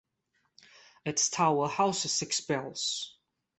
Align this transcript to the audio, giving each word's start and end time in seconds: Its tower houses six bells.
Its 1.05 1.29
tower 1.29 1.67
houses 1.67 2.11
six 2.11 2.41
bells. 2.41 3.15